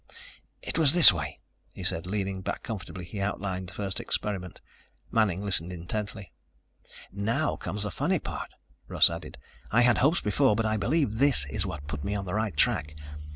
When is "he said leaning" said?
1.75-2.41